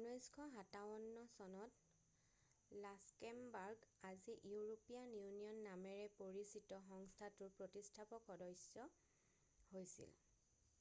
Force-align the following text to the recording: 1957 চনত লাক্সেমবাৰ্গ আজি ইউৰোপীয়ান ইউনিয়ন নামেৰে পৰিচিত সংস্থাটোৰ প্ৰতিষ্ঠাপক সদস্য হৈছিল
1957 0.00 1.30
চনত 1.38 1.72
লাক্সেমবাৰ্গ 2.84 3.88
আজি 4.10 4.36
ইউৰোপীয়ান 4.50 5.16
ইউনিয়ন 5.20 5.58
নামেৰে 5.68 6.06
পৰিচিত 6.20 6.78
সংস্থাটোৰ 6.92 7.52
প্ৰতিষ্ঠাপক 7.62 8.26
সদস্য 8.28 8.86
হৈছিল 9.74 10.14